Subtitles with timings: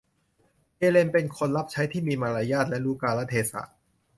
[0.77, 3.61] เฮเลนเป็นคนรับใช้ที่มีมารยาทและรู้กาลเทศะ